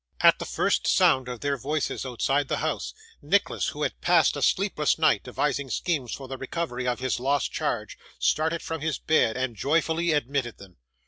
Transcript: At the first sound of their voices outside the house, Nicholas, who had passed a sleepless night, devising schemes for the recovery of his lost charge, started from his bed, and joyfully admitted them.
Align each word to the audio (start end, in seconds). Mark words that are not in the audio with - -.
At 0.21 0.39
the 0.39 0.47
first 0.47 0.87
sound 0.87 1.27
of 1.29 1.41
their 1.41 1.57
voices 1.57 2.07
outside 2.07 2.47
the 2.47 2.57
house, 2.57 2.95
Nicholas, 3.21 3.67
who 3.67 3.83
had 3.83 4.01
passed 4.01 4.35
a 4.35 4.41
sleepless 4.41 4.97
night, 4.97 5.21
devising 5.21 5.69
schemes 5.69 6.11
for 6.11 6.27
the 6.27 6.39
recovery 6.39 6.87
of 6.87 6.97
his 6.99 7.19
lost 7.19 7.51
charge, 7.51 7.99
started 8.17 8.63
from 8.63 8.81
his 8.81 8.97
bed, 8.97 9.37
and 9.37 9.55
joyfully 9.55 10.11
admitted 10.11 10.57
them. 10.57 10.77